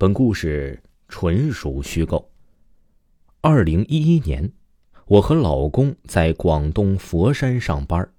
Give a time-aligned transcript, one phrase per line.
[0.00, 2.30] 本故事纯属虚构。
[3.42, 4.50] 二零一一年，
[5.04, 8.10] 我和老公在广东佛山上班，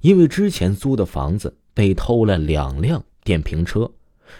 [0.00, 3.90] 因为之前租的房子被偷了两辆电瓶车，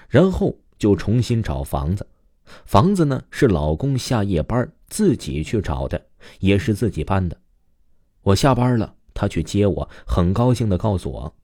[0.08, 2.06] 然后就重新找房子。
[2.64, 6.06] 房子呢是老公下夜班自己去找的，
[6.38, 7.36] 也是自己搬的。
[8.22, 11.34] 我下班了，他去接我，很高兴的告诉我，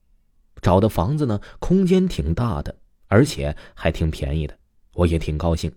[0.61, 2.73] 找的房子呢空间挺大的，
[3.09, 4.57] 而且还挺便宜的。
[4.99, 5.71] 我也挺高兴，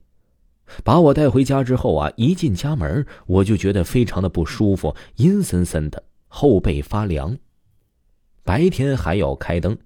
[0.83, 7.39] 把我带回家之后啊，一进家门我就觉得非常的不舒服，阴森森的，后背发凉。
[8.43, 9.79] 白天还要开灯，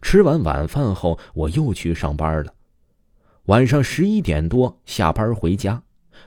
[0.00, 2.54] 吃完晚饭后我又去上班了。
[3.46, 5.82] 晚上十一点多下班回家，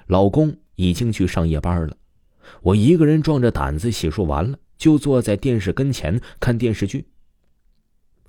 [0.05, 1.97] 老公已经去上夜班了。
[2.61, 7.07] 我一个人壮着胆子洗漱完了，就坐在电视跟前看电视剧。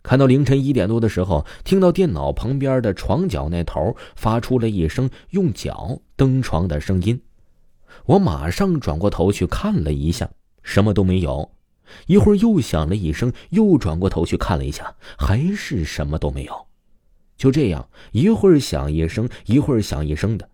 [0.03, 7.21] 看到凌晨一点多的时候，听到电脑旁边的床角那头发出了一声用脚蹬床的声音，
[8.07, 10.29] 我马上转过头去看了一下，
[10.63, 11.51] 什么都没有。
[12.07, 16.67] 一会儿又响了一声，又转过头去看了一下，还是什么都没有。
[17.37, 20.49] 就这样，一会儿响一声，一会儿响一声的，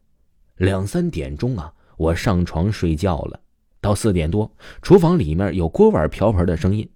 [0.57, 3.41] 两三点钟啊，我上床睡觉了。
[3.81, 4.51] 到四点多，
[4.83, 6.89] 厨房里面有锅碗瓢盆的声音。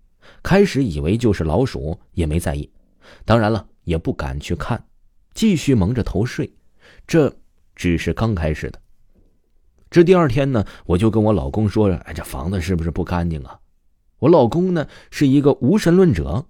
[0.43, 2.71] 开始以为就是老鼠，也没在意，
[3.25, 4.85] 当然了，也不敢去看，
[5.35, 6.53] 继续蒙着头睡。
[7.07, 7.35] 这
[7.75, 8.81] 只是刚开始的。
[9.91, 13.59] 这第二天呢，我就跟我老公说：“哎，这房子是不是不干净啊？”
[14.21, 16.47] 我老公呢是一个无神论者，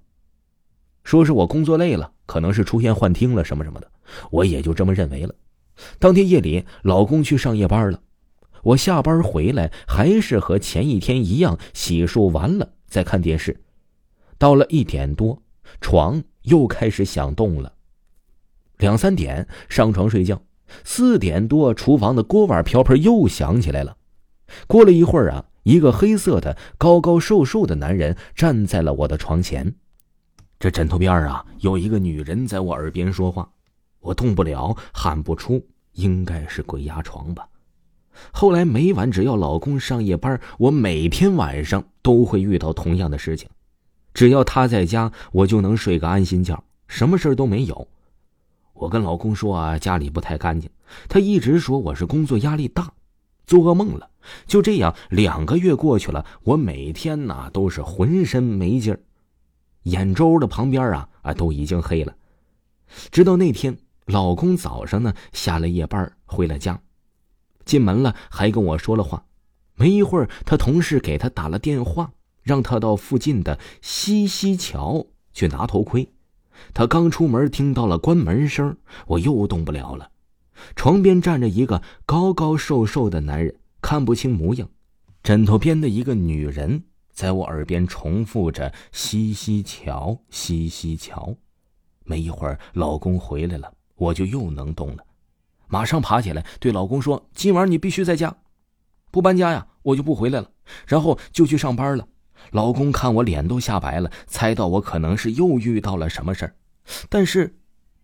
[1.05, 3.91] 说是我工作累了，可能是出现幻听了什么什么的，
[4.31, 5.35] 我也就这么认为了。
[5.99, 8.01] 当天夜里，老公去上夜班了，
[8.63, 13.59] 我下班回来还是和前一天一样，洗漱完了在看电视。
[14.37, 15.43] 到了一点多，
[15.81, 17.73] 床又开始响动了。
[18.77, 20.43] 两三点上床睡觉，
[20.85, 23.97] 四点多厨房的锅碗瓢盆又响起来了。
[24.67, 29.75] 过了一会儿啊，一个黑色的高高瘦瘦的男人站在了我的床前，
[30.61, 33.51] 这枕头边啊有一个女人在我耳边说话，
[34.01, 37.49] 我动不了，喊不出，应该是鬼压床吧。
[38.31, 43.49] 后来每晚只要老公上夜班，我每天晚上都会遇到同样的事情。
[44.15, 47.89] 只要他在家，我就能睡个安心觉，什么事都没有。
[48.75, 50.69] 我跟老公说啊，家里不太干净，
[51.09, 52.93] 他一直说我是工作压力大，
[53.47, 54.11] 做噩梦了。
[54.47, 59.01] 就这样，两个月过去了，我每天呐都是浑身没劲儿，
[59.85, 62.15] 眼周的旁边啊啊都已经黑了。
[63.11, 66.81] 直到那天，老公早上呢下了夜班回了家，
[67.65, 69.25] 进门了还跟我说了话，
[69.75, 72.13] 没一会儿，他同事给他打了电话。
[72.43, 76.09] 让他到附近的西溪桥去拿头盔。
[76.75, 80.11] 他刚出门，听到了关门声，我又动不了了。
[80.75, 84.69] 床边站着一个高高瘦瘦的男人，看不清模样。
[85.23, 91.37] 枕头边的一个女人在我耳边重复着“西溪桥，西溪桥”。
[92.03, 95.05] 没一会儿，老公回来了，我就又能动了，
[95.73, 98.37] 马上爬起来对老公说：“今晚你必须在家，
[99.11, 100.51] 不搬家呀，我就不回来了。”
[100.87, 102.07] 然后就去上班了。
[102.51, 106.55] 老公看我脸都吓白了，猜到我可能是又遇到了什么事儿，
[107.09, 107.57] 但是，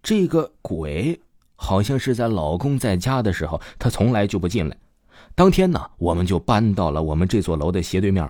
[0.03, 1.21] 这个鬼
[1.57, 4.75] 好像是在老公在家的时候，他从来就不进来。
[5.35, 8.27] 当天呢，我们就搬到了我们这座楼的斜对面。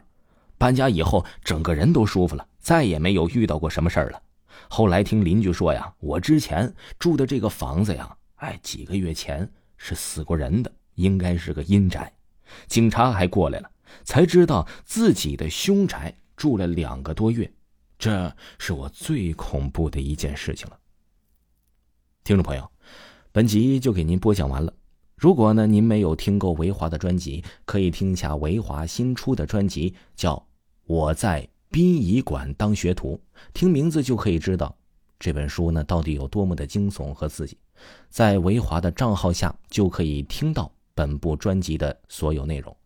[0.59, 4.21] 搬家以后，整个人都舒服了，再也没有遇到过什么事儿了。
[4.69, 12.12] 后来听邻居说呀，我之前住的这个房子呀，哎，几个月前是死过人的，应该是个阴宅。
[12.66, 13.71] 警察还过来了。
[14.04, 17.51] 才知道自己的凶宅住了两个多月，
[17.98, 20.78] 这是我最恐怖的一件事情了。
[22.22, 22.71] 听众朋友，
[23.33, 24.71] 本集就给您播讲完了。
[25.16, 30.36] 如果呢您没有听够维华的专辑，可以听一下维华新出的专辑，叫
[30.84, 33.18] 《我在殡仪馆当学徒》，
[33.54, 34.77] 听名字就可以知道
[35.18, 37.56] 这本书呢到底有多么的惊悚和刺激。
[38.09, 42.76] 在维华的账号下就可以听到本部专辑的所有内容。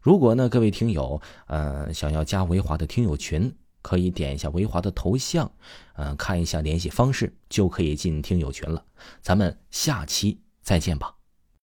[0.00, 5.50] 如果呢，各位听友，呃，想要加维华的听友群，可以点一下维华的头像，
[5.94, 8.84] 呃，看一下联系方式，就可以进听友群了。
[9.20, 10.40] 咱们下期。
[10.66, 11.15] 再见吧。